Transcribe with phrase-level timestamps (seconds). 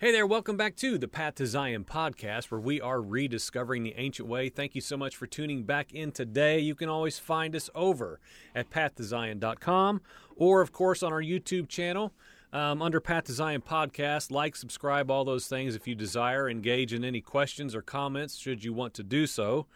[0.00, 3.96] Hey there, welcome back to the Path to Zion podcast, where we are rediscovering the
[3.96, 4.48] ancient way.
[4.48, 6.60] Thank you so much for tuning back in today.
[6.60, 8.20] You can always find us over
[8.54, 10.00] at pathtozion.com
[10.36, 12.12] or, of course, on our YouTube channel
[12.52, 14.30] um, under Path to Zion podcast.
[14.30, 16.48] Like, subscribe, all those things if you desire.
[16.48, 19.66] Engage in any questions or comments should you want to do so.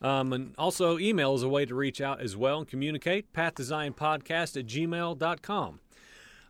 [0.00, 3.32] Um, and also, email is a way to reach out as well and communicate.
[3.32, 5.80] Path to Zion podcast at gmail.com.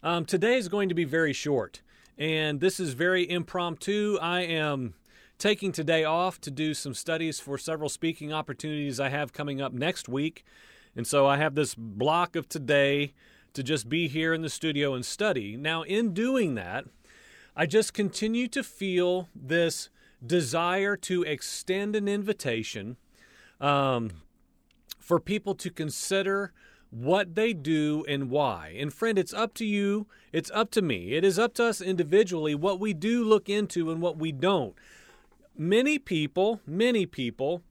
[0.03, 1.81] Um, today is going to be very short
[2.19, 4.19] and this is very impromptu.
[4.21, 4.95] I am
[5.39, 9.73] taking today off to do some studies for several speaking opportunities I have coming up
[9.73, 10.45] next week.
[10.97, 13.15] And so I have this block of today
[13.53, 15.57] to just be here in the studio and study.
[15.57, 16.85] Now, in doing that,
[17.57, 19.91] I just continue to feel this
[20.25, 22.97] desire to extend an invitation
[23.61, 24.11] um,
[24.99, 26.53] for people to consider
[26.95, 28.73] what they do and why.
[28.79, 31.15] And friend, it's up to you, it's up to me.
[31.15, 34.75] It is up to us individually what we do look into and what we don't.
[35.57, 37.63] Many people, many people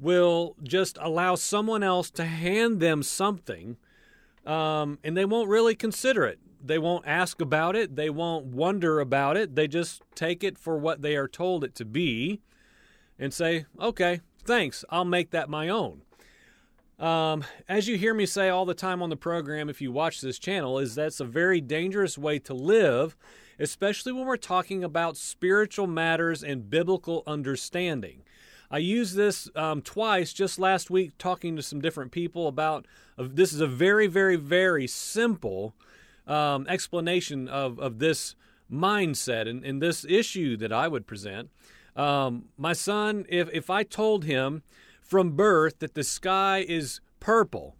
[0.00, 3.76] will just allow someone else to hand them something
[4.44, 6.38] um, and they won't really consider it.
[6.64, 7.94] They won't ask about it.
[7.94, 9.54] They won't wonder about it.
[9.54, 12.40] They just take it for what they are told it to be
[13.18, 16.02] and say, okay, thanks, I'll make that my own.
[16.98, 20.20] Um, as you hear me say all the time on the program, if you watch
[20.20, 23.16] this channel, is that's a very dangerous way to live,
[23.58, 28.22] especially when we're talking about spiritual matters and biblical understanding.
[28.70, 32.86] I used this um, twice just last week talking to some different people about
[33.18, 35.74] uh, this is a very, very, very simple
[36.26, 38.34] um, explanation of, of this
[38.72, 41.50] mindset and, and, this issue that I would present.
[41.94, 44.64] Um, my son, if, if I told him
[45.06, 47.76] from birth that the sky is purple.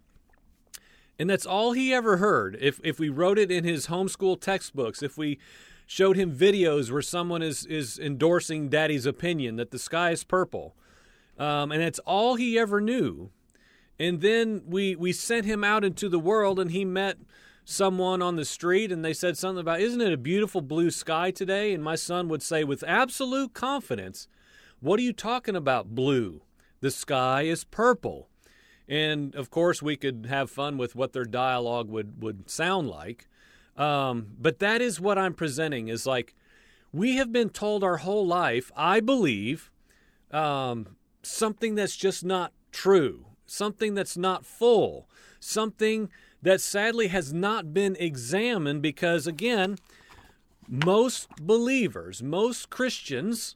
[1.19, 2.57] And that's all he ever heard.
[2.61, 5.39] If, if we wrote it in his homeschool textbooks, if we
[5.85, 10.75] showed him videos where someone is, is endorsing daddy's opinion that the sky is purple,
[11.39, 13.31] um, and that's all he ever knew.
[13.99, 17.17] And then we, we sent him out into the world and he met
[17.65, 21.31] someone on the street and they said something about, Isn't it a beautiful blue sky
[21.31, 21.73] today?
[21.73, 24.27] And my son would say, with absolute confidence,
[24.79, 26.41] What are you talking about, blue?
[26.79, 28.29] The sky is purple.
[28.87, 33.27] And of course, we could have fun with what their dialogue would, would sound like.
[33.75, 36.33] Um, but that is what I'm presenting is like,
[36.91, 39.71] we have been told our whole life, I believe,
[40.31, 46.09] um, something that's just not true, something that's not full, something
[46.41, 49.77] that sadly has not been examined because, again,
[50.67, 53.55] most believers, most Christians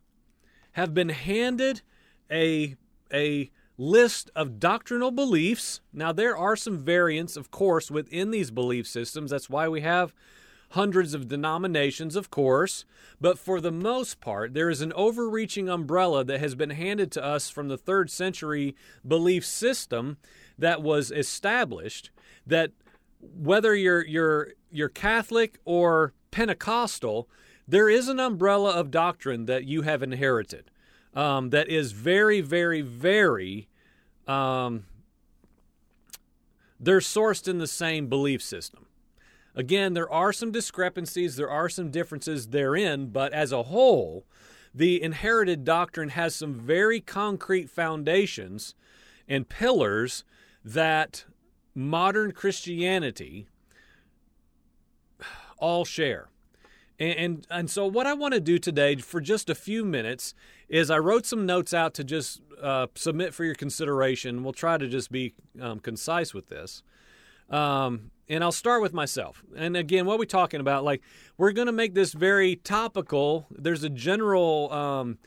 [0.74, 1.82] have been handed
[2.30, 2.76] a
[3.14, 5.82] a list of doctrinal beliefs.
[5.92, 9.32] Now, there are some variants, of course, within these belief systems.
[9.32, 10.14] That's why we have
[10.72, 12.86] hundreds of denominations, of course.
[13.20, 17.24] But for the most part, there is an overreaching umbrella that has been handed to
[17.24, 18.76] us from the third century
[19.08, 20.18] belief system
[20.58, 22.12] that was established
[22.46, 22.72] that
[23.20, 27.30] whether you're you're you're Catholic or Pentecostal,
[27.68, 30.71] there is an umbrella of doctrine that you have inherited
[31.14, 33.68] um, that is very, very, very.
[34.28, 34.86] Um,
[36.80, 38.88] they're sourced in the same belief system.
[39.54, 44.26] Again, there are some discrepancies, there are some differences therein, but as a whole,
[44.74, 48.74] the inherited doctrine has some very concrete foundations
[49.28, 50.24] and pillars
[50.64, 51.26] that
[51.76, 53.48] modern Christianity
[55.58, 56.31] all share.
[57.02, 60.36] And, and, and so, what I want to do today for just a few minutes
[60.70, 64.44] is I wrote some notes out to just uh, submit for your consideration.
[64.44, 66.84] We'll try to just be um, concise with this.
[67.50, 69.44] Um, and I'll start with myself.
[69.58, 70.84] And again, what are we talking about?
[70.84, 71.02] Like,
[71.38, 73.48] we're going to make this very topical.
[73.50, 75.18] There's a general um,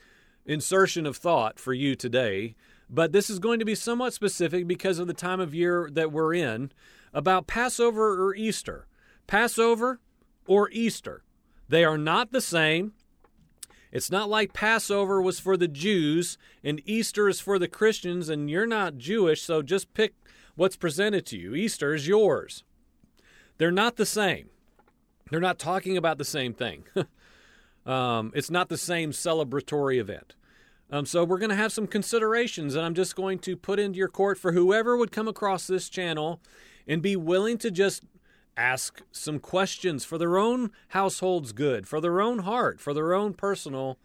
[0.47, 2.55] insertion of thought for you today,
[2.89, 6.13] but this is going to be somewhat specific because of the time of year that
[6.13, 6.71] we're in
[7.13, 8.87] about Passover or Easter.
[9.27, 9.99] Passover
[10.47, 11.25] or Easter.
[11.69, 12.93] They are not the same.
[13.93, 18.51] It's not like Passover was for the Jews and Easter is for the Christians, and
[18.51, 20.15] you're not Jewish, so just pick
[20.57, 21.55] what's presented to you.
[21.55, 22.65] Easter is yours.
[23.59, 24.49] They're not the same.
[25.31, 26.85] They're not talking about the same thing.
[27.87, 30.35] um, it's not the same celebratory event.
[30.91, 33.99] Um, so we're going to have some considerations, and I'm just going to put into
[33.99, 36.41] your court for whoever would come across this channel
[36.87, 38.05] and be willing to just
[38.57, 43.35] ask some questions for their own household's good, for their own heart, for their own
[43.35, 43.99] personal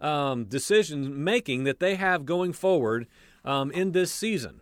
[0.00, 3.06] um, decision making that they have going forward
[3.44, 4.60] um, in this season.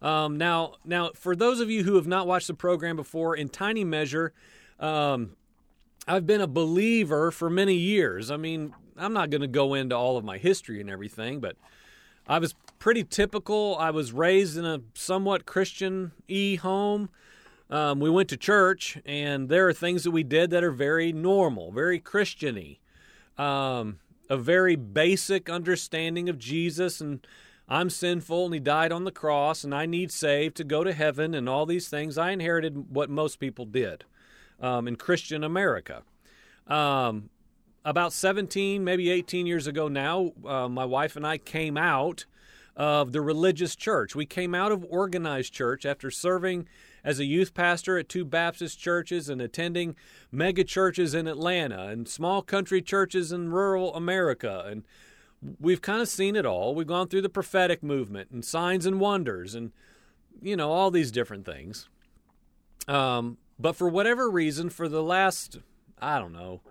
[0.00, 3.48] Um, now, now, for those of you who have not watched the program before, in
[3.48, 4.32] tiny measure,
[4.80, 5.36] um,
[6.08, 8.30] I've been a believer for many years.
[8.30, 11.56] I mean, I'm not going to go into all of my history and everything, but
[12.26, 13.76] I was pretty typical.
[13.78, 17.08] I was raised in a somewhat Christian e home.
[17.72, 21.10] Um, we went to church, and there are things that we did that are very
[21.10, 22.78] normal, very Christiany.
[23.38, 23.98] Um,
[24.28, 27.26] a very basic understanding of Jesus and
[27.68, 30.92] I'm sinful and he died on the cross and I need saved to go to
[30.92, 32.18] heaven and all these things.
[32.18, 34.04] I inherited what most people did
[34.60, 36.02] um, in Christian America.
[36.66, 37.30] Um,
[37.84, 42.26] about 17, maybe 18 years ago now, uh, my wife and I came out
[42.76, 44.14] of the religious church.
[44.14, 46.68] We came out of organized church after serving
[47.04, 49.96] as a youth pastor at two Baptist churches and attending
[50.30, 54.64] mega churches in Atlanta and small country churches in rural America.
[54.66, 54.84] And
[55.58, 56.74] we've kind of seen it all.
[56.74, 59.72] We've gone through the prophetic movement and signs and wonders and,
[60.40, 61.88] you know, all these different things.
[62.86, 65.58] Um, but for whatever reason, for the last,
[66.00, 66.62] I don't know,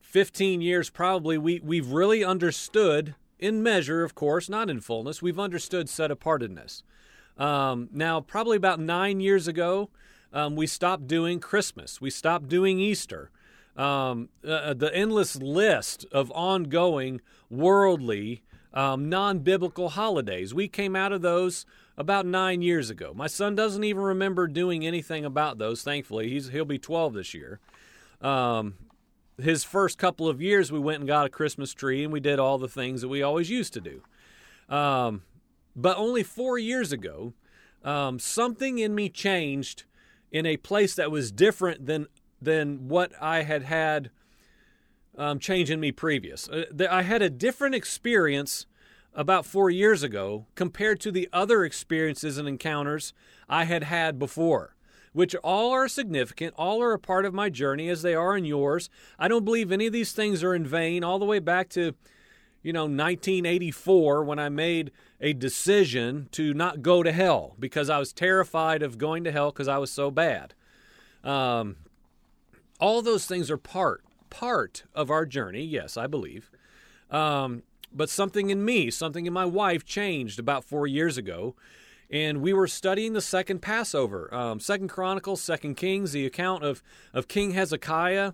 [0.00, 5.38] 15 years probably, we, we've really understood, in measure, of course, not in fullness, we've
[5.38, 6.82] understood set apartedness.
[7.38, 9.90] Um, now, probably about nine years ago,
[10.32, 12.00] um, we stopped doing Christmas.
[12.00, 13.30] We stopped doing Easter.
[13.76, 18.42] Um, uh, uh the endless list of ongoing worldly,
[18.72, 20.54] um, non biblical holidays.
[20.54, 21.66] We came out of those
[21.96, 23.12] about nine years ago.
[23.14, 26.28] My son doesn't even remember doing anything about those, thankfully.
[26.28, 27.60] He's, he'll be 12 this year.
[28.20, 28.74] Um,
[29.40, 32.38] his first couple of years, we went and got a Christmas tree and we did
[32.38, 34.02] all the things that we always used to do.
[34.74, 35.22] Um,
[35.76, 37.34] but only four years ago,
[37.84, 39.84] um, something in me changed
[40.32, 42.06] in a place that was different than
[42.40, 44.10] than what I had had
[45.16, 46.48] um, change in me previous.
[46.48, 48.66] Uh, I had a different experience
[49.14, 53.14] about four years ago compared to the other experiences and encounters
[53.48, 54.76] I had had before,
[55.14, 58.44] which all are significant, all are a part of my journey as they are in
[58.44, 58.90] yours.
[59.18, 61.94] I don't believe any of these things are in vain, all the way back to
[62.66, 64.90] you know, 1984 when I made
[65.20, 69.52] a decision to not go to hell because I was terrified of going to hell
[69.52, 70.52] because I was so bad.
[71.22, 71.76] Um,
[72.80, 75.62] all those things are part part of our journey.
[75.62, 76.50] Yes, I believe.
[77.08, 81.54] Um, but something in me, something in my wife, changed about four years ago,
[82.10, 86.82] and we were studying the second Passover, um, Second Chronicles, Second Kings, the account of
[87.14, 88.32] of King Hezekiah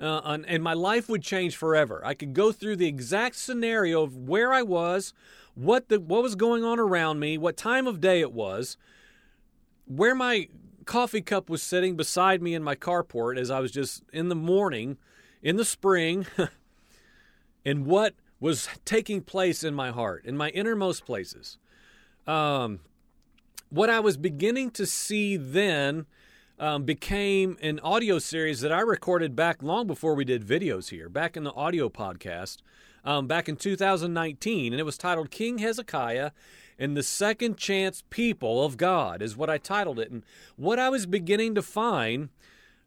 [0.00, 2.00] uh, and my life would change forever.
[2.04, 5.12] I could go through the exact scenario of where I was,
[5.54, 8.76] what the what was going on around me, what time of day it was,
[9.86, 10.48] where my
[10.86, 14.34] coffee cup was sitting beside me in my carport as I was just in the
[14.34, 14.96] morning,
[15.42, 16.26] in the spring,
[17.64, 21.58] and what was taking place in my heart, in my innermost places.
[22.26, 22.80] Um,
[23.68, 26.06] what I was beginning to see then
[26.60, 31.08] um, became an audio series that I recorded back long before we did videos here,
[31.08, 32.58] back in the audio podcast,
[33.02, 34.74] um, back in 2019.
[34.74, 36.32] And it was titled King Hezekiah
[36.78, 40.10] and the Second Chance People of God, is what I titled it.
[40.10, 40.22] And
[40.56, 42.28] what I was beginning to find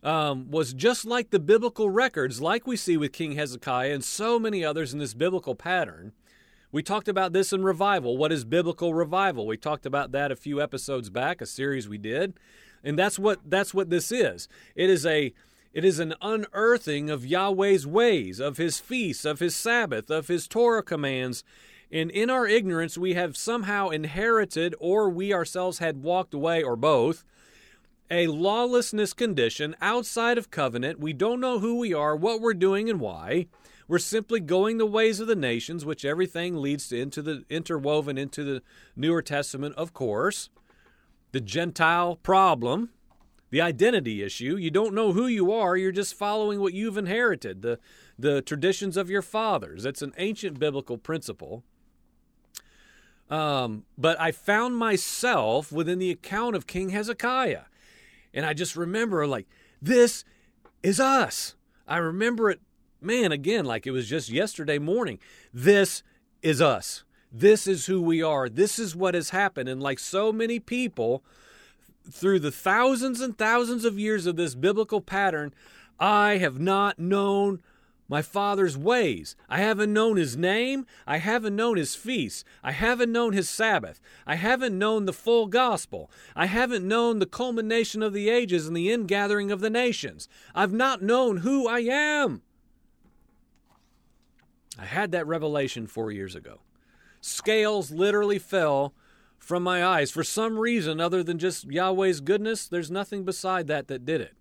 [0.03, 4.37] um, was just like the biblical records, like we see with King Hezekiah and so
[4.37, 6.11] many others in this biblical pattern.
[6.71, 8.17] We talked about this in revival.
[8.17, 9.47] What is biblical revival?
[9.47, 12.33] We talked about that a few episodes back, a series we did.
[12.83, 14.47] And that's what that's what this is.
[14.75, 15.33] It is a
[15.74, 20.47] it is an unearthing of Yahweh's ways, of his feasts, of his Sabbath, of his
[20.47, 21.44] Torah commands.
[21.92, 26.75] And in our ignorance, we have somehow inherited, or we ourselves had walked away, or
[26.75, 27.25] both,
[28.11, 30.99] a lawlessness condition outside of covenant.
[30.99, 33.47] We don't know who we are, what we're doing, and why.
[33.87, 38.18] We're simply going the ways of the nations, which everything leads to into the interwoven
[38.18, 38.61] into the
[38.95, 40.49] Newer Testament, of course
[41.33, 42.92] the Gentile problem,
[43.49, 44.56] the identity issue.
[44.56, 47.80] You don't know who you are, you're just following what you've inherited, the,
[48.18, 49.83] the traditions of your fathers.
[49.83, 51.63] It's an ancient biblical principle.
[53.30, 57.63] Um, but I found myself within the account of King Hezekiah.
[58.33, 59.47] And I just remember, like,
[59.81, 60.23] this
[60.83, 61.56] is us.
[61.87, 62.61] I remember it,
[63.02, 65.19] man, again, like it was just yesterday morning.
[65.52, 66.04] This
[66.44, 67.04] is us.
[67.33, 68.47] This is who we are.
[68.47, 69.68] This is what has happened.
[69.68, 71.23] And like so many people,
[72.09, 75.52] through the thousands and thousands of years of this biblical pattern,
[75.99, 77.63] I have not known
[78.07, 79.35] my Father's ways.
[79.49, 80.85] I haven't known His name.
[81.07, 82.44] I haven't known His feasts.
[82.61, 83.99] I haven't known His Sabbath.
[84.28, 86.11] I haven't known the full gospel.
[86.35, 90.28] I haven't known the culmination of the ages and the ingathering of the nations.
[90.54, 92.44] I've not known who I am.
[94.78, 96.59] I had that revelation four years ago
[97.23, 98.94] scales literally fell
[99.39, 100.11] from my eyes.
[100.11, 104.35] For some reason other than just Yahweh's goodness, there's nothing beside that that did it.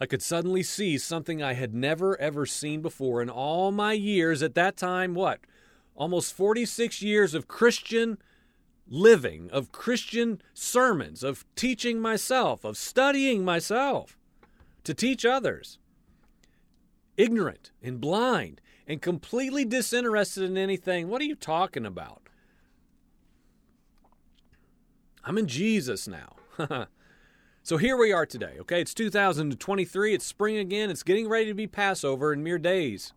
[0.00, 4.42] I could suddenly see something I had never ever seen before in all my years
[4.42, 5.14] at that time.
[5.14, 5.40] What?
[5.94, 8.18] Almost 46 years of Christian
[8.86, 14.18] living, of Christian sermons, of teaching myself, of studying myself
[14.82, 15.78] to teach others.
[17.16, 21.08] Ignorant and blind and completely disinterested in anything.
[21.08, 22.22] What are you talking about?
[25.24, 26.36] I'm in Jesus now.
[27.62, 28.80] so here we are today, okay?
[28.80, 30.14] It's 2023.
[30.14, 30.90] It's spring again.
[30.90, 33.14] It's getting ready to be Passover in mere days.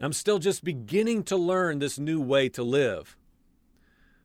[0.00, 3.16] I'm still just beginning to learn this new way to live.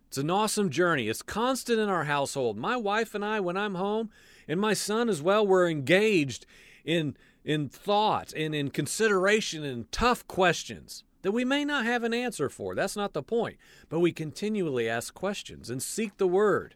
[0.08, 1.10] It's an awesome journey.
[1.10, 2.56] It's constant in our household.
[2.56, 4.12] My wife and I, when I'm home,
[4.48, 6.46] and my son as well, we're engaged
[6.86, 12.14] in, in thought and in consideration and tough questions that we may not have an
[12.14, 12.76] answer for.
[12.76, 13.58] That's not the point.
[13.90, 16.76] But we continually ask questions and seek the word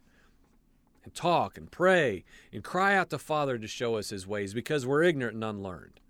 [1.04, 4.86] and talk and pray and cry out to Father to show us his ways because
[4.86, 6.00] we're ignorant and unlearned.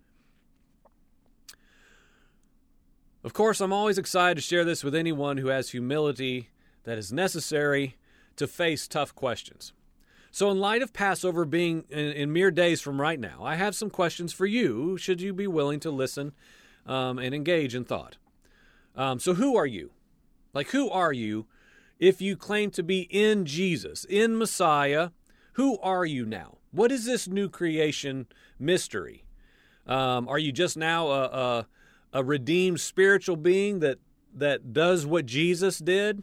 [3.24, 6.50] Of course, I'm always excited to share this with anyone who has humility
[6.84, 7.96] that is necessary
[8.36, 9.72] to face tough questions.
[10.30, 13.74] So, in light of Passover being in, in, mere days from right now, I have
[13.74, 16.32] some questions for you, should you be willing to listen
[16.86, 18.18] um, and engage in thought.
[18.94, 19.90] Um, so, who are you?
[20.52, 21.46] Like, who are you
[21.98, 25.10] if you claim to be in Jesus, in Messiah?
[25.54, 26.58] Who are you now?
[26.70, 28.26] What is this new creation
[28.58, 29.24] mystery?
[29.86, 31.66] Um, are you just now a, a,
[32.12, 33.98] a redeemed spiritual being that
[34.34, 36.22] that does what Jesus did?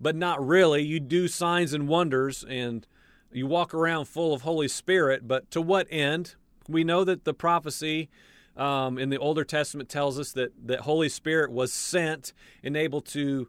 [0.00, 0.82] but not really.
[0.82, 2.86] You do signs and wonders and
[3.32, 6.34] you walk around full of Holy Spirit, but to what end?
[6.68, 8.08] We know that the prophecy
[8.56, 12.32] um, in the Older Testament tells us that that Holy Spirit was sent
[12.62, 13.48] and able to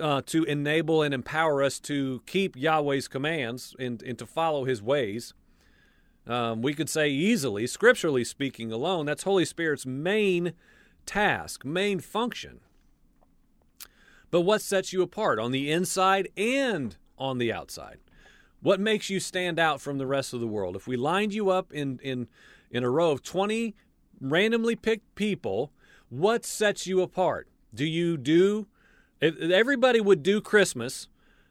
[0.00, 4.82] uh, to enable and empower us to keep Yahweh's commands and, and to follow His
[4.82, 5.34] ways.
[6.26, 10.54] Um, we could say easily, scripturally speaking alone, that's Holy Spirit's main
[11.04, 12.60] task, main function.
[14.30, 17.98] But what sets you apart on the inside and on the outside?
[18.62, 20.76] What makes you stand out from the rest of the world?
[20.76, 22.28] If we lined you up in in
[22.70, 23.74] in a row of 20
[24.20, 25.70] randomly picked people,
[26.08, 27.48] what sets you apart?
[27.74, 28.66] Do you do
[29.20, 31.08] everybody would do Christmas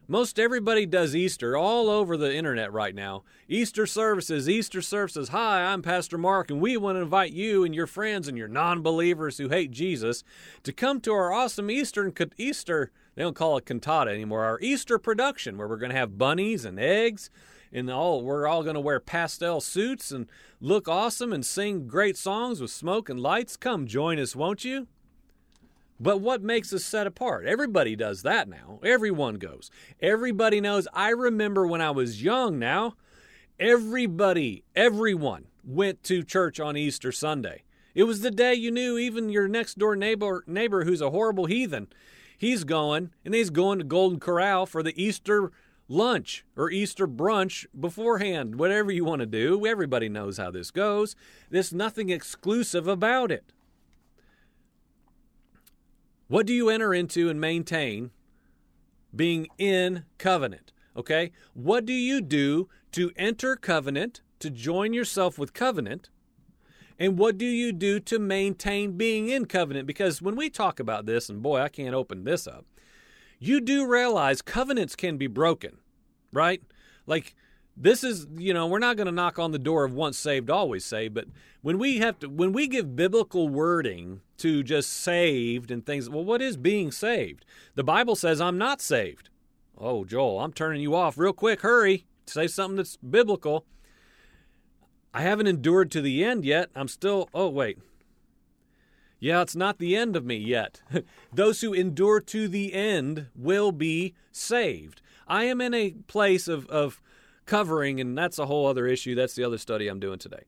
[0.08, 3.24] most everybody does Easter all over the internet right now.
[3.50, 5.30] Easter services, Easter services.
[5.30, 8.48] Hi, I'm Pastor Mark, and we want to invite you and your friends and your
[8.48, 10.24] non believers who hate Jesus
[10.62, 15.00] to come to our awesome Eastern Easter, they don't call it cantata anymore, our Easter
[15.00, 17.30] production, where we're going to have bunnies and eggs.
[17.72, 20.28] And all we're all going to wear pastel suits and
[20.62, 23.58] look awesome and sing great songs with smoke and lights.
[23.58, 24.88] Come join us, won't you?
[26.00, 27.46] But what makes us set apart?
[27.46, 28.80] Everybody does that now.
[28.84, 29.72] Everyone goes.
[30.02, 30.88] Everybody knows.
[30.94, 32.96] I remember when I was young now,
[33.60, 37.64] everybody, everyone went to church on Easter Sunday.
[37.94, 41.46] It was the day you knew even your next door neighbor neighbor who's a horrible
[41.46, 41.88] heathen.
[42.38, 45.52] He's going and he's going to Golden Corral for the Easter
[45.88, 48.58] lunch or Easter brunch beforehand.
[48.58, 49.66] Whatever you want to do.
[49.66, 51.16] Everybody knows how this goes.
[51.50, 53.54] There's nothing exclusive about it.
[56.28, 58.12] What do you enter into and maintain
[59.16, 60.72] being in covenant?
[60.98, 61.32] Okay?
[61.54, 66.10] What do you do to enter covenant, to join yourself with covenant?
[66.98, 69.88] And what do you do to maintain being in covenant?
[69.88, 72.66] Because when we talk about this, and boy, I can't open this up,
[73.40, 75.78] you do realize covenants can be broken,
[76.32, 76.62] right?
[77.06, 77.36] Like
[77.78, 80.50] this is you know we're not going to knock on the door of once saved
[80.50, 81.26] always saved but
[81.62, 86.24] when we have to when we give biblical wording to just saved and things well
[86.24, 87.46] what is being saved?
[87.76, 89.30] The bible says i'm not saved.
[89.78, 91.62] Oh joel i'm turning you off real quick.
[91.62, 92.06] Hurry.
[92.28, 93.66] Say something that's biblical
[95.16, 97.80] i haven't endured to the end yet i'm still oh wait
[99.26, 100.82] yeah, it's not the end of me yet.
[101.34, 105.02] Those who endure to the end will be saved.
[105.28, 107.02] I am in a place of, of
[107.46, 109.16] covering, and that's a whole other issue.
[109.16, 110.44] That's the other study I'm doing today.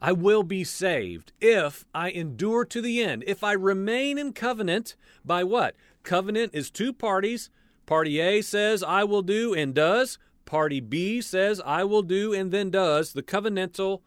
[0.00, 3.24] I will be saved if I endure to the end.
[3.26, 5.74] If I remain in covenant by what?
[6.02, 7.48] Covenant is two parties.
[7.86, 10.18] Party A says, I will do and does.
[10.46, 14.00] Party B says, I will do and then does the covenantal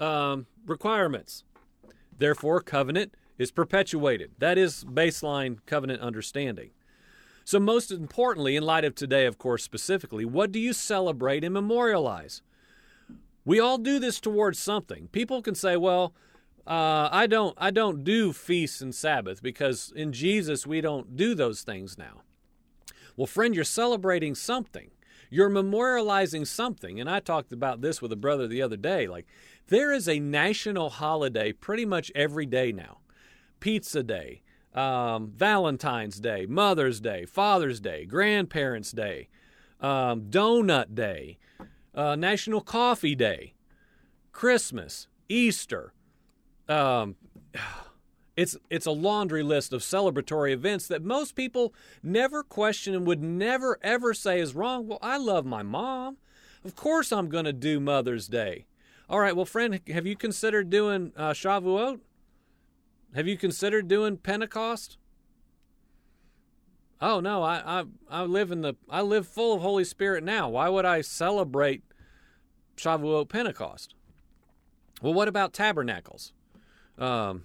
[0.00, 1.44] um, requirements.
[2.18, 4.32] Therefore, covenant is perpetuated.
[4.38, 6.70] That is baseline covenant understanding.
[7.44, 11.54] So, most importantly, in light of today, of course, specifically, what do you celebrate and
[11.54, 12.42] memorialize?
[13.44, 15.06] We all do this towards something.
[15.12, 16.12] People can say, well,
[16.66, 21.36] uh, I don't I don't do feasts and Sabbath because in Jesus we don't do
[21.36, 22.22] those things now.
[23.16, 24.90] Well, friend, you're celebrating something.
[25.30, 27.00] You're memorializing something.
[27.00, 29.06] And I talked about this with a brother the other day.
[29.06, 29.26] Like,
[29.68, 32.98] There is a national holiday pretty much every day now
[33.60, 34.42] Pizza Day,
[34.74, 39.28] um, Valentine's Day, Mother's Day, Father's Day, Grandparents' Day,
[39.80, 41.38] um, Donut Day,
[41.94, 43.54] uh, National Coffee Day,
[44.32, 45.92] Christmas, Easter.
[46.68, 47.16] Um,
[48.36, 53.22] it's it's a laundry list of celebratory events that most people never question and would
[53.22, 54.86] never ever say is wrong.
[54.86, 56.18] Well, I love my mom.
[56.64, 58.66] Of course, I'm going to do Mother's Day.
[59.08, 62.00] All right, well, friend, have you considered doing uh, Shavuot?
[63.14, 64.98] Have you considered doing Pentecost?
[67.00, 70.48] Oh no, I, I I live in the I live full of Holy Spirit now.
[70.48, 71.82] Why would I celebrate
[72.76, 73.94] Shavuot Pentecost?
[75.00, 76.32] Well, what about tabernacles?
[76.98, 77.44] Um,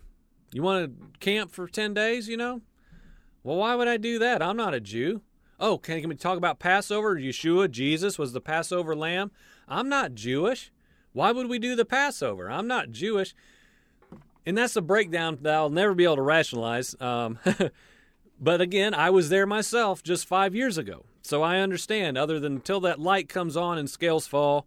[0.53, 2.27] you want to camp for ten days?
[2.27, 2.62] You know?
[3.43, 4.41] Well, why would I do that?
[4.41, 5.22] I'm not a Jew.
[5.60, 7.15] Oh, can, can we talk about Passover?
[7.15, 9.31] Yeshua, Jesus was the Passover lamb.
[9.67, 10.72] I'm not Jewish.
[11.13, 12.50] Why would we do the Passover?
[12.50, 13.36] I'm not Jewish.
[14.46, 16.96] And that's a breakdown that I'll never be able to rationalize.
[17.00, 17.38] Um,
[18.39, 21.05] but again, I was there myself just five years ago.
[21.22, 24.65] So I understand, other than until that light comes on and scales fall,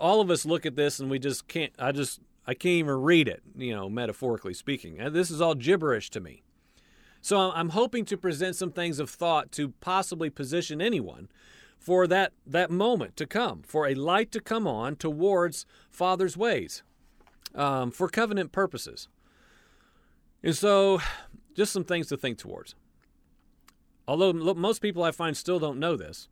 [0.00, 2.94] all of us look at this and we just can't, I just, I can't even
[2.94, 4.96] read it, you know, metaphorically speaking.
[5.12, 6.42] This is all gibberish to me.
[7.20, 11.28] So I'm hoping to present some things of thought to possibly position anyone
[11.78, 16.82] for that, that moment to come, for a light to come on towards Father's ways
[17.54, 19.08] um, for covenant purposes.
[20.42, 21.00] And so,
[21.54, 22.74] just some things to think towards.
[24.08, 26.28] Although most people I find still don't know this.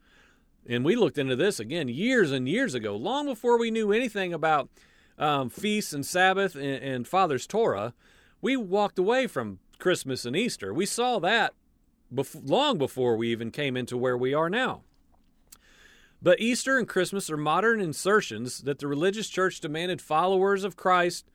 [0.68, 4.32] And we looked into this again years and years ago, long before we knew anything
[4.32, 4.68] about
[5.20, 7.94] um, feasts and Sabbath and, and Father's Torah.
[8.40, 10.74] We walked away from Christmas and Easter.
[10.74, 11.54] We saw that
[12.12, 14.82] bef- long before we even came into where we are now.
[16.22, 21.26] But Easter and Christmas are modern insertions that the religious church demanded followers of Christ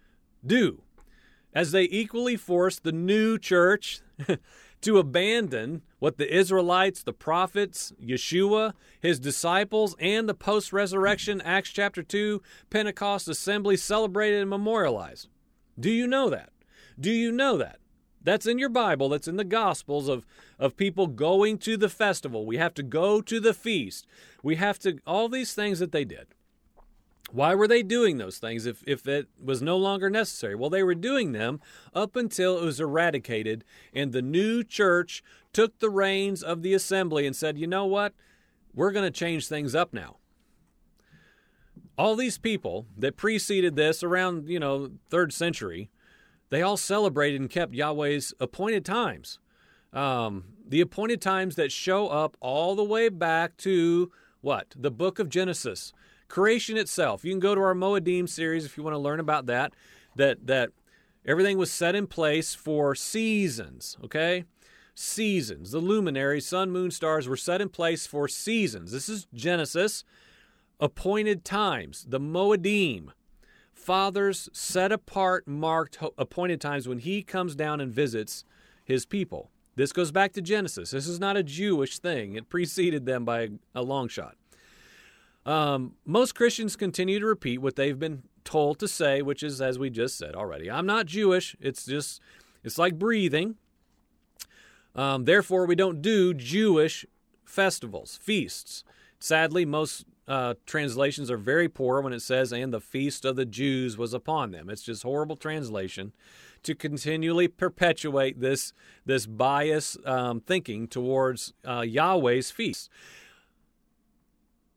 [0.45, 0.81] do,
[1.53, 4.01] as they equally forced the new church
[4.81, 11.69] to abandon what the Israelites, the prophets, Yeshua, his disciples, and the post resurrection Acts
[11.69, 15.27] chapter 2 Pentecost assembly celebrated and memorialized.
[15.79, 16.49] Do you know that?
[16.99, 17.79] Do you know that?
[18.21, 19.09] That's in your Bible.
[19.09, 20.25] That's in the Gospels of,
[20.57, 22.45] of people going to the festival.
[22.45, 24.07] We have to go to the feast.
[24.41, 26.27] We have to, all these things that they did.
[27.31, 30.55] Why were they doing those things if, if it was no longer necessary?
[30.55, 31.59] Well, they were doing them
[31.93, 37.25] up until it was eradicated, and the new church took the reins of the assembly
[37.25, 38.13] and said, you know what?
[38.73, 40.17] We're going to change things up now.
[41.97, 45.89] All these people that preceded this around, you know, third century,
[46.49, 49.39] they all celebrated and kept Yahweh's appointed times.
[49.93, 54.11] Um, the appointed times that show up all the way back to
[54.41, 54.75] what?
[54.75, 55.93] The book of Genesis.
[56.27, 57.23] Creation itself.
[57.23, 59.73] You can go to our Moedim series if you want to learn about that.
[60.15, 60.71] That that
[61.25, 64.45] everything was set in place for seasons, okay?
[64.93, 65.71] Seasons.
[65.71, 68.91] The luminaries, sun, moon, stars were set in place for seasons.
[68.91, 70.03] This is Genesis.
[70.79, 73.09] Appointed times, the Moedim
[73.73, 78.43] fathers set apart, marked, appointed times when he comes down and visits
[78.83, 79.51] his people.
[79.75, 80.91] This goes back to Genesis.
[80.91, 84.35] This is not a Jewish thing, it preceded them by a long shot.
[85.45, 89.77] Um, most Christians continue to repeat what they've been told to say, which is, as
[89.77, 91.55] we just said already, I'm not Jewish.
[91.59, 92.21] It's just,
[92.63, 93.55] it's like breathing.
[94.95, 97.05] Um, therefore, we don't do Jewish
[97.43, 98.83] festivals, feasts.
[99.19, 103.45] Sadly, most uh, translations are very poor when it says, and the feast of the
[103.45, 104.69] Jews was upon them.
[104.69, 106.13] It's just horrible translation
[106.63, 108.73] to continually perpetuate this,
[109.05, 112.89] this bias um, thinking towards uh, Yahweh's feasts.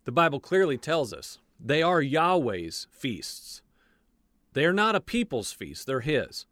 [0.08, 3.60] The Bible clearly tells us they are Yahweh's feasts.
[4.54, 6.46] They are not a people's feast, they're His.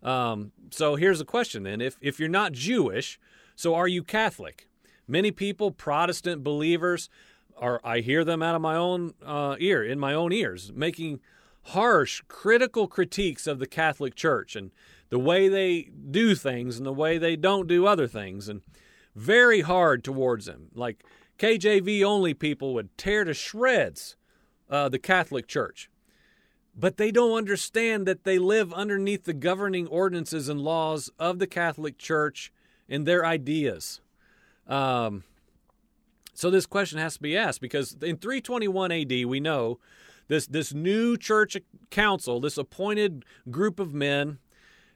[0.00, 3.18] Um, so here's a question then if, if you're not Jewish,
[3.56, 4.68] so are you Catholic?
[5.08, 7.10] Many people, Protestant believers,
[7.56, 11.18] are I hear them out of my own uh, ear, in my own ears, making
[11.62, 14.70] harsh, critical critiques of the Catholic Church and
[15.08, 18.62] the way they do things and the way they don't do other things, and
[19.16, 20.68] very hard towards them.
[20.76, 21.02] Like
[21.40, 24.16] KJV only people would tear to shreds
[24.68, 25.90] uh, the Catholic Church.
[26.76, 31.46] But they don't understand that they live underneath the governing ordinances and laws of the
[31.46, 32.52] Catholic Church
[32.90, 34.02] and their ideas.
[34.68, 35.24] Um,
[36.34, 39.78] so this question has to be asked because in 321 AD, we know
[40.28, 41.56] this, this new church
[41.88, 44.38] council, this appointed group of men,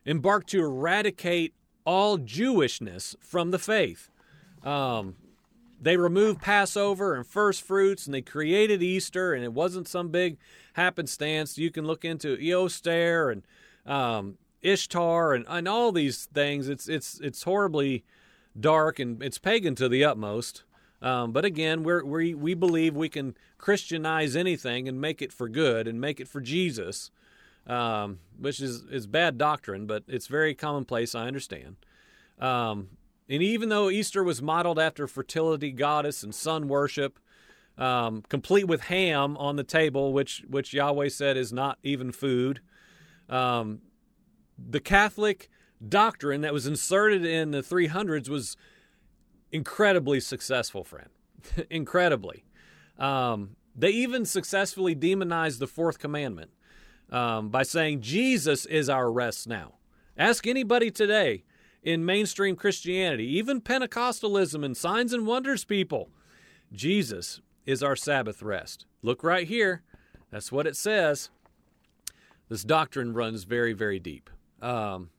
[0.05, 1.55] embarked to eradicate
[1.87, 4.11] all Jewishness from the faith.
[4.63, 5.17] Um,
[5.85, 10.39] they removed Passover and first fruits and they created Easter, and it wasn't some big
[10.75, 11.59] happenstance.
[11.59, 13.43] You can look into Eostre and
[13.87, 16.69] um, Ishtar and, and all these things.
[16.69, 18.03] It's it's it's horribly
[18.59, 20.65] dark and it's pagan to the utmost.
[21.03, 25.51] Um, but again, we're, we we believe we can Christianize anything and make it for
[25.51, 27.11] good and make it for Jesus,
[27.67, 31.15] um, which is is bad doctrine, but it's very commonplace.
[31.15, 31.77] I understand.
[32.41, 32.89] Um,
[33.29, 37.19] and even though Easter was modeled after fertility goddess and sun worship,
[37.79, 42.61] um, complete with ham on the table, which which Yahweh said is not even food,
[43.29, 43.81] um,
[44.59, 45.49] the Catholic
[45.87, 48.57] doctrine that was inserted in the 300s was
[49.51, 51.09] incredibly successful, friend.
[51.71, 52.45] incredibly.
[52.99, 56.51] Um, they even successfully demonized the fourth commandment
[57.11, 59.75] um, by saying Jesus is our rest now.
[60.17, 61.45] Ask anybody today
[61.85, 66.09] in mainstream Christianity, even Pentecostalism and signs and wonders people.
[66.73, 68.87] Jesus is our Sabbath rest.
[69.03, 69.83] Look right here.
[70.31, 71.31] That's what it says.
[72.49, 74.31] This doctrine runs very, very deep.
[74.61, 75.11] Um,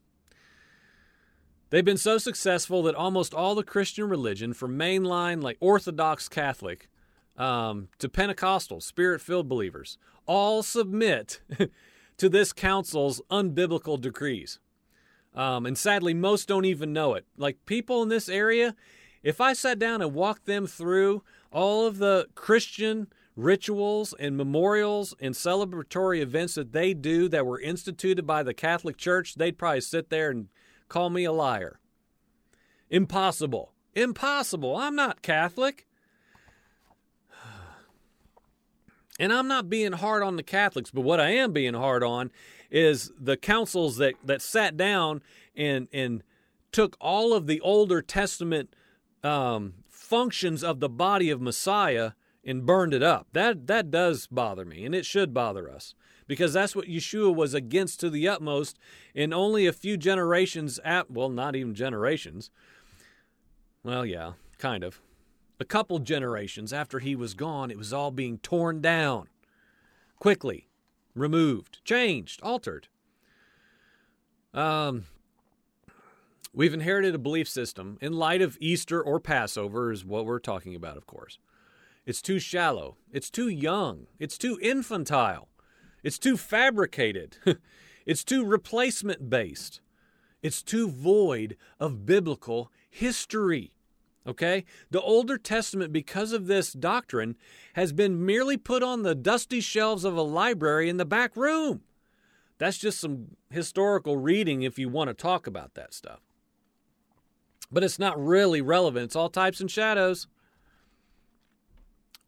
[1.69, 6.89] they've been so successful that almost all the Christian religion, from mainline like Orthodox Catholic
[7.37, 11.41] um, to Pentecostal, Spirit filled believers, all submit
[12.17, 14.59] to this council's unbiblical decrees.
[15.35, 17.25] Um, and sadly, most don't even know it.
[17.37, 18.75] Like people in this area,
[19.21, 25.13] if I sat down and walked them through all of the Christian rituals and memorials
[25.19, 29.81] and celebratory events that they do that were instituted by the Catholic Church, they'd probably
[29.81, 30.47] sit there and
[30.87, 31.79] call me a liar.
[32.89, 33.73] Impossible.
[33.93, 34.77] Impossible.
[34.77, 35.87] I'm not Catholic.
[39.17, 42.31] And I'm not being hard on the Catholics, but what I am being hard on
[42.75, 45.21] is the councils that, that sat down
[45.55, 46.21] and, and
[46.73, 48.75] took all of the Older Testament
[49.23, 52.11] um, functions of the body of Messiah
[52.43, 53.27] and burned it up.
[53.31, 55.95] That, that does bother me, and it should bother us
[56.27, 58.77] because that's what Yeshua was against to the utmost.
[59.13, 62.51] In only a few generations, at, well, not even generations.
[63.85, 64.99] Well, yeah, kind of.
[65.61, 69.29] A couple generations after he was gone, it was all being torn down
[70.19, 70.67] quickly
[71.15, 72.87] removed, changed, altered.
[74.53, 75.05] Um,
[76.53, 80.75] we've inherited a belief system in light of Easter or Passover, is what we're talking
[80.75, 81.39] about, of course.
[82.05, 82.97] It's too shallow.
[83.11, 84.07] It's too young.
[84.19, 85.49] It's too infantile.
[86.03, 87.37] It's too fabricated.
[88.05, 89.81] it's too replacement based.
[90.43, 93.74] It's too void of biblical history.
[94.27, 94.65] Okay?
[94.91, 97.35] The Older Testament, because of this doctrine,
[97.73, 101.81] has been merely put on the dusty shelves of a library in the back room.
[102.57, 106.21] That's just some historical reading if you want to talk about that stuff.
[107.71, 109.05] But it's not really relevant.
[109.05, 110.27] It's all types and shadows.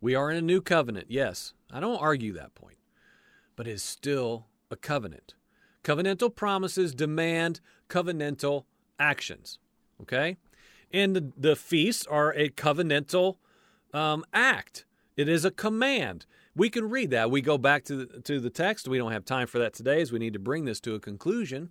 [0.01, 1.53] We are in a new covenant, yes.
[1.71, 2.77] I don't argue that point.
[3.55, 5.33] But it's still a covenant.
[5.83, 8.65] Covenantal promises demand covenantal
[8.99, 9.59] actions.
[10.01, 10.37] Okay?
[10.91, 13.37] And the, the feasts are a covenantal
[13.93, 14.85] um, act.
[15.15, 16.25] It is a command.
[16.55, 17.29] We can read that.
[17.29, 18.87] We go back to the, to the text.
[18.87, 20.99] We don't have time for that today as we need to bring this to a
[20.99, 21.69] conclusion.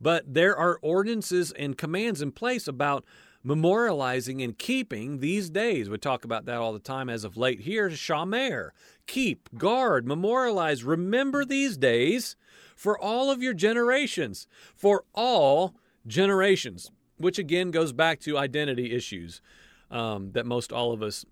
[0.00, 3.04] But there are ordinances and commands in place about
[3.44, 5.90] memorializing and keeping these days.
[5.90, 7.90] We talk about that all the time as of late here.
[7.90, 8.70] Shamar,
[9.06, 12.36] keep, guard, memorialize, remember these days
[12.76, 15.74] for all of your generations, for all
[16.06, 19.40] generations which again goes back to identity issues
[19.90, 21.24] um, that most all of us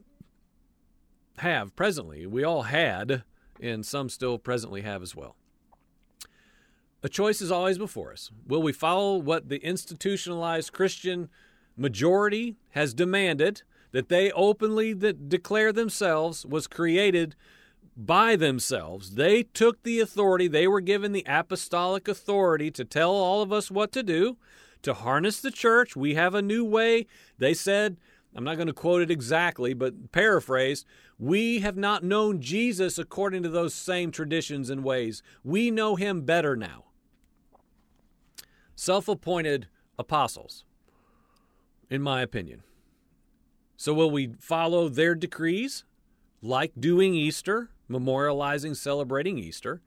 [1.39, 2.27] have presently.
[2.27, 3.25] We all had,
[3.61, 5.37] and some still presently have as well.
[7.03, 8.31] A choice is always before us.
[8.47, 11.31] Will we follow what the institutionalized Christian
[11.77, 13.63] majority has demanded
[13.93, 17.35] that they openly declare themselves was created
[17.97, 19.17] by themselves.
[19.17, 23.71] They took the authority, they were given the apostolic authority to tell all of us
[23.71, 24.37] what to do
[24.83, 25.97] to harness the church.
[25.97, 27.07] We have a new way.
[27.39, 27.97] They said,
[28.35, 30.85] I'm not going to quote it exactly, but paraphrase,
[31.19, 35.23] we have not known Jesus according to those same traditions and ways.
[35.43, 36.85] We know him better now.
[38.75, 39.67] Self appointed
[39.99, 40.65] apostles,
[41.91, 42.63] in my opinion.
[43.77, 45.85] So, will we follow their decrees,
[46.41, 49.83] like doing Easter, memorializing, celebrating Easter?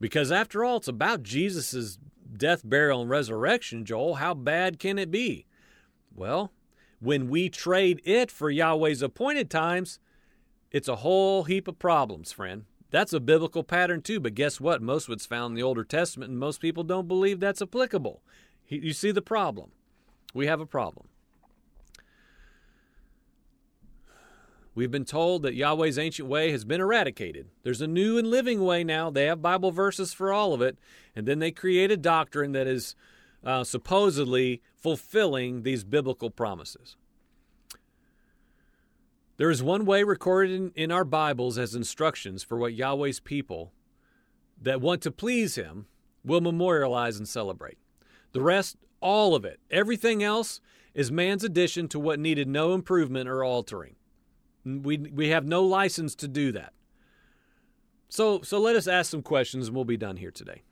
[0.00, 1.98] Because after all, it's about Jesus'
[2.38, 5.46] death, burial, and resurrection, Joel, how bad can it be?
[6.14, 6.52] Well,
[7.00, 9.98] when we trade it for Yahweh's appointed times,
[10.70, 12.64] it's a whole heap of problems, friend.
[12.90, 14.80] That's a biblical pattern too, but guess what?
[14.80, 18.22] Most of it's found in the Older Testament, and most people don't believe that's applicable.
[18.68, 19.72] You see the problem.
[20.32, 21.08] We have a problem.
[24.74, 27.48] We've been told that Yahweh's ancient way has been eradicated.
[27.62, 29.08] There's a new and living way now.
[29.08, 30.76] They have Bible verses for all of it.
[31.14, 32.96] And then they create a doctrine that is
[33.44, 36.96] uh, supposedly fulfilling these biblical promises.
[39.36, 43.72] There is one way recorded in, in our Bibles as instructions for what Yahweh's people
[44.60, 45.86] that want to please Him
[46.24, 47.78] will memorialize and celebrate.
[48.32, 50.60] The rest, all of it, everything else,
[50.94, 53.96] is man's addition to what needed no improvement or altering.
[54.64, 56.72] We, we have no license to do that.
[58.08, 60.62] So, so let us ask some questions and we'll be done here today.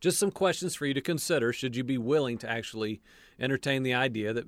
[0.00, 3.00] Just some questions for you to consider should you be willing to actually
[3.38, 4.46] entertain the idea that,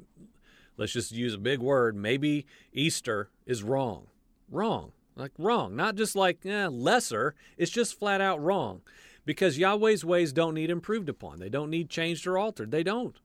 [0.77, 4.07] let's just use a big word, maybe Easter is wrong.
[4.51, 4.93] Wrong.
[5.15, 5.77] Like wrong.
[5.77, 8.81] Not just like eh, lesser, it's just flat out wrong.
[9.25, 12.71] Because Yahweh's ways don't need improved upon, they don't need changed or altered.
[12.71, 13.21] They don't.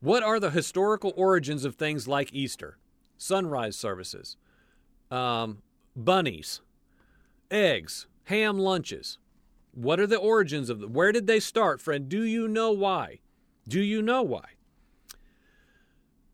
[0.00, 2.78] What are the historical origins of things like Easter?
[3.18, 4.36] Sunrise services,
[5.10, 5.58] um,
[5.94, 6.62] bunnies,
[7.50, 9.18] eggs, ham lunches.
[9.72, 10.92] What are the origins of them?
[10.92, 12.08] Where did they start, friend?
[12.08, 13.20] Do you know why?
[13.68, 14.44] Do you know why?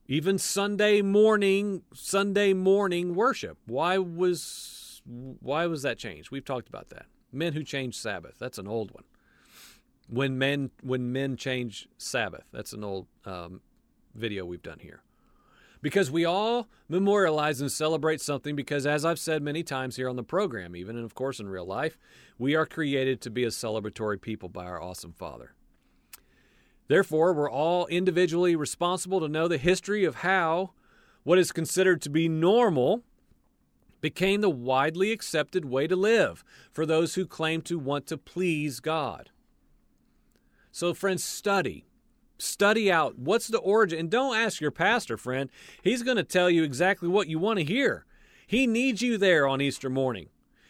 [0.06, 3.58] Even Sunday morning, Sunday morning worship.
[3.66, 6.30] Why was why was that changed?
[6.30, 7.06] We've talked about that.
[7.32, 8.34] Men who changed Sabbath.
[8.38, 9.04] That's an old one.
[10.08, 12.48] When men when men change Sabbath.
[12.52, 13.60] That's an old um,
[14.14, 15.02] video we've done here
[15.84, 20.16] because we all memorialize and celebrate something because as I've said many times here on
[20.16, 21.98] the program even and of course in real life
[22.38, 25.52] we are created to be a celebratory people by our awesome father.
[26.88, 30.70] Therefore we're all individually responsible to know the history of how
[31.22, 33.02] what is considered to be normal
[34.00, 36.42] became the widely accepted way to live
[36.72, 39.28] for those who claim to want to please God.
[40.72, 41.84] So friends study
[42.38, 43.98] Study out what's the origin.
[43.98, 45.50] And don't ask your pastor, friend.
[45.82, 48.04] He's going to tell you exactly what you want to hear.
[48.46, 50.28] He needs you there on Easter morning.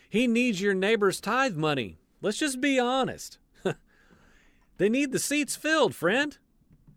[0.08, 1.98] He needs your neighbor's tithe money.
[2.20, 3.38] Let's just be honest.
[4.76, 6.38] they need the seats filled, friend.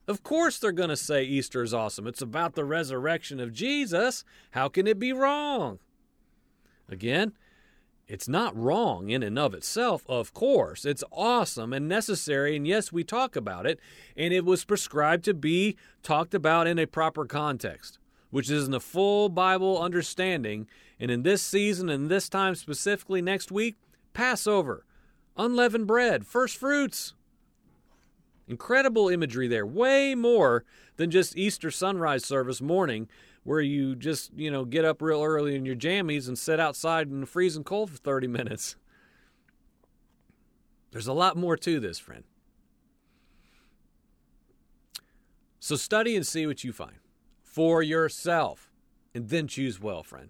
[0.07, 2.07] Of course, they're going to say Easter is awesome.
[2.07, 4.23] It's about the resurrection of Jesus.
[4.51, 5.79] How can it be wrong?
[6.87, 7.33] Again,
[8.07, 10.85] it's not wrong in and of itself, of course.
[10.85, 13.79] It's awesome and necessary, and yes, we talk about it,
[14.15, 18.71] and it was prescribed to be talked about in a proper context, which is in
[18.71, 20.67] the full Bible understanding.
[20.99, 23.75] And in this season and this time specifically next week,
[24.13, 24.85] Passover,
[25.35, 27.13] unleavened bread, first fruits.
[28.47, 30.63] Incredible imagery there, way more
[30.95, 33.09] than just Easter sunrise service morning
[33.47, 37.07] where you just, you know, get up real early in your jammies and sit outside
[37.07, 38.75] in the freezing cold for 30 minutes.
[40.91, 42.25] There's a lot more to this, friend.
[45.61, 46.97] So study and see what you find
[47.41, 48.69] for yourself
[49.15, 50.27] and then choose well, friend.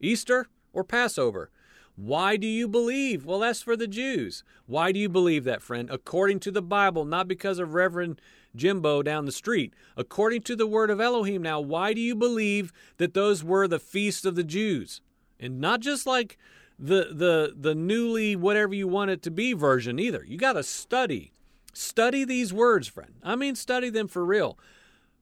[0.00, 1.50] Easter or Passover?
[1.96, 3.26] Why do you believe?
[3.26, 4.42] Well, that's for the Jews.
[4.64, 5.90] Why do you believe that, friend?
[5.90, 8.22] According to the Bible, not because of Reverend
[8.54, 9.74] Jimbo down the street.
[9.96, 13.78] According to the word of Elohim, now, why do you believe that those were the
[13.78, 15.00] feasts of the Jews?
[15.40, 16.38] And not just like
[16.78, 20.24] the the the newly whatever you want it to be version either.
[20.26, 21.32] You got to study.
[21.72, 23.14] Study these words, friend.
[23.22, 24.58] I mean study them for real.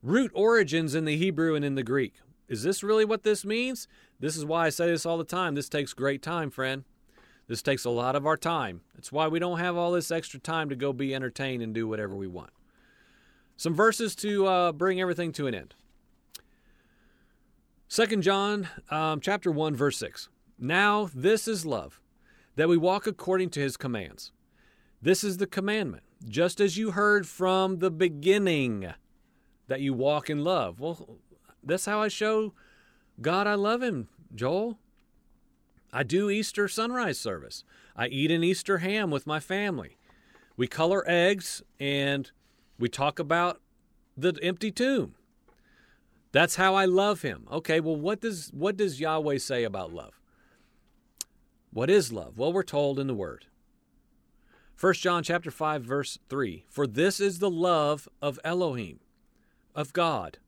[0.01, 2.15] Root origins in the Hebrew and in the Greek.
[2.47, 3.87] Is this really what this means?
[4.19, 5.55] This is why I say this all the time.
[5.55, 6.83] This takes great time, friend.
[7.47, 8.81] This takes a lot of our time.
[8.95, 11.87] That's why we don't have all this extra time to go be entertained and do
[11.87, 12.51] whatever we want.
[13.57, 15.75] Some verses to uh, bring everything to an end.
[17.87, 20.29] Second John um, chapter 1 verse 6.
[20.57, 21.99] Now this is love,
[22.55, 24.31] that we walk according to his commands.
[25.01, 28.93] This is the commandment, just as you heard from the beginning
[29.67, 30.79] that you walk in love.
[30.79, 31.17] Well,
[31.63, 32.53] that's how I show
[33.21, 34.79] God I love him, Joel.
[35.91, 37.63] I do Easter sunrise service.
[37.95, 39.97] I eat an Easter ham with my family.
[40.57, 42.31] We color eggs and
[42.79, 43.61] we talk about
[44.17, 45.15] the empty tomb.
[46.31, 47.47] That's how I love him.
[47.51, 50.19] Okay, well what does what does Yahweh say about love?
[51.71, 52.37] What is love?
[52.37, 53.47] Well, we're told in the word.
[54.79, 56.65] 1 John chapter 5 verse 3.
[56.69, 58.99] For this is the love of Elohim,
[59.75, 60.39] of God,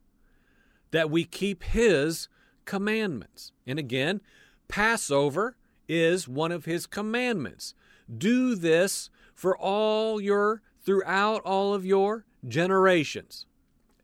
[0.91, 2.27] that we keep his
[2.65, 3.51] commandments.
[3.65, 4.21] And again,
[4.67, 5.55] Passover
[5.87, 7.75] is one of his commandments.
[8.15, 13.45] Do this for all your throughout all of your generations.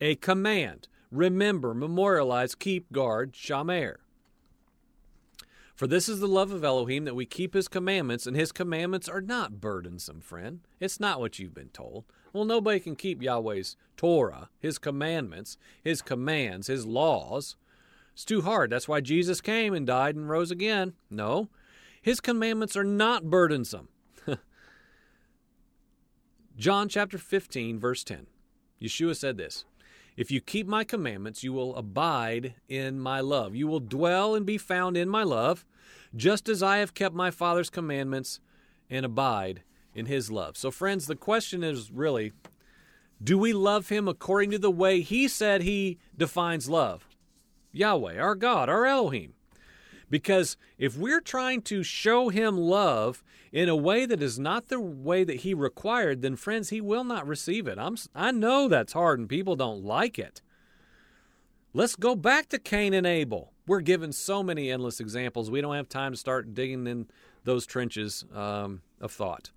[0.02, 0.88] A command.
[1.12, 3.98] Remember, memorialize, keep guard, shamar.
[5.76, 9.10] For this is the love of Elohim that we keep his commandments, and his commandments
[9.10, 10.62] are not burdensome, friend.
[10.80, 12.06] It's not what you've been told.
[12.34, 17.56] Well, nobody can keep Yahweh's Torah, his commandments, his commands, his laws.
[18.14, 18.70] It's too hard.
[18.70, 20.94] That's why Jesus came and died and rose again.
[21.10, 21.50] No,
[22.02, 23.90] his commandments are not burdensome.
[26.62, 28.28] John chapter 15, verse 10.
[28.80, 29.66] Yeshua said this
[30.16, 33.56] If you keep my commandments, you will abide in my love.
[33.56, 35.66] You will dwell and be found in my love,
[36.16, 38.42] just as I have kept my Father's commandments
[38.92, 39.64] and abide
[39.96, 40.56] in his love.
[40.56, 42.32] So, friends, the question is really
[43.24, 47.08] do we love him according to the way he said he defines love?
[47.72, 49.34] Yahweh, our God, our Elohim.
[50.12, 54.80] Because if we're trying to show him love in a way that is not the
[54.80, 57.80] way that he required, then friends, he will not receive it.
[57.80, 60.42] I'm, I know that's hard and people don't like it.
[61.74, 63.54] Let's go back to Cain and Abel.
[63.66, 65.50] We're given so many endless examples.
[65.50, 67.08] We don't have time to start digging in
[67.46, 69.52] those trenches um, of thought.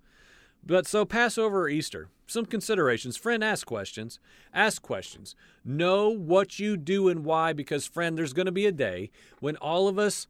[0.65, 3.17] But so Passover or Easter, some considerations.
[3.17, 4.19] Friend, ask questions.
[4.53, 5.35] Ask questions.
[5.65, 9.57] Know what you do and why, because, friend, there's going to be a day when
[9.57, 10.27] all of us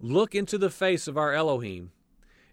[0.00, 1.90] look into the face of our Elohim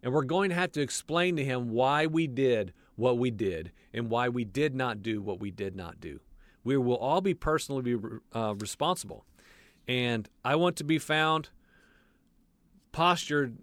[0.06, 3.72] and we're going to have to explain to him why we did what we did
[3.92, 6.20] and why we did not do what we did not do.
[6.64, 7.96] We will all be personally
[8.34, 9.26] uh, responsible.
[9.88, 11.50] And I want to be found
[12.92, 13.58] postured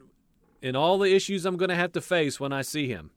[0.61, 3.11] in all the issues I'm going to have to face when I see him.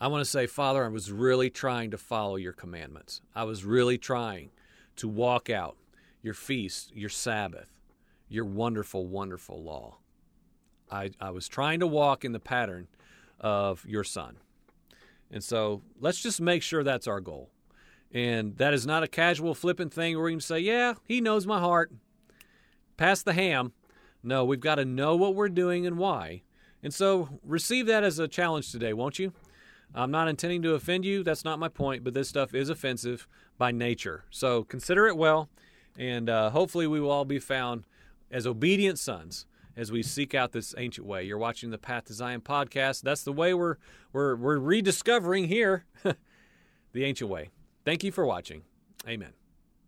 [0.00, 3.20] I want to say, Father, I was really trying to follow your commandments.
[3.34, 4.50] I was really trying
[4.96, 5.76] to walk out
[6.22, 7.79] your feast, your Sabbath,
[8.30, 9.98] your wonderful, wonderful law.
[10.90, 12.88] I, I was trying to walk in the pattern
[13.38, 14.36] of your son.
[15.30, 17.50] And so let's just make sure that's our goal.
[18.12, 21.46] And that is not a casual, flippant thing where we can say, yeah, he knows
[21.46, 21.92] my heart.
[22.96, 23.72] Pass the ham.
[24.22, 26.42] No, we've got to know what we're doing and why.
[26.82, 29.32] And so receive that as a challenge today, won't you?
[29.94, 31.22] I'm not intending to offend you.
[31.22, 33.26] That's not my point, but this stuff is offensive
[33.58, 34.24] by nature.
[34.30, 35.48] So consider it well,
[35.98, 37.84] and uh, hopefully we will all be found
[38.30, 41.24] as obedient sons as we seek out this ancient way.
[41.24, 43.02] You're watching the Path to Zion podcast.
[43.02, 43.76] That's the way we're
[44.12, 45.84] we're we're rediscovering here
[46.92, 47.50] the ancient way.
[47.84, 48.62] Thank you for watching.
[49.08, 49.39] Amen.